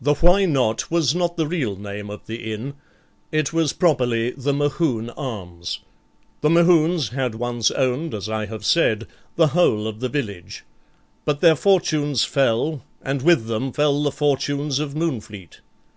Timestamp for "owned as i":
7.70-8.46